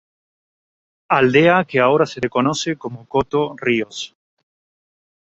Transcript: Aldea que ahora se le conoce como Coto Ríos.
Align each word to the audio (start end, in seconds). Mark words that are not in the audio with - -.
Aldea 1.17 1.63
que 1.65 1.79
ahora 1.79 2.07
se 2.07 2.19
le 2.21 2.27
conoce 2.27 2.75
como 2.75 3.05
Coto 3.07 3.53
Ríos. 3.55 4.15